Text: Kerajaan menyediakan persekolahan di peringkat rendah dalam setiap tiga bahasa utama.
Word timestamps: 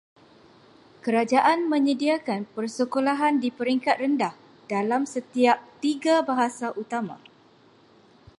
Kerajaan 1.05 1.59
menyediakan 1.73 2.41
persekolahan 2.57 3.35
di 3.43 3.49
peringkat 3.57 3.95
rendah 4.01 4.33
dalam 4.73 5.01
setiap 5.13 5.57
tiga 5.83 6.15
bahasa 6.29 6.67
utama. 6.81 7.17